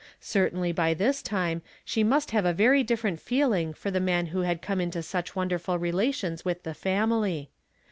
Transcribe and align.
Certainly 0.19 0.71
by 0.71 0.95
this 0.95 1.21
time 1.21 1.61
she 1.85 2.03
must 2.03 2.31
have 2.31 2.43
a 2.43 2.53
very 2.53 2.81
different 2.81 3.19
feeling 3.21 3.71
for 3.71 3.91
the 3.91 3.99
man 3.99 4.25
who 4.25 4.39
liad 4.41 4.59
come 4.59 4.81
into 4.81 5.03
such 5.03 5.35
wonderful 5.35 5.77
relations 5.77 6.43
with 6.43 6.63
the 6.63 6.73
family. 6.73 7.51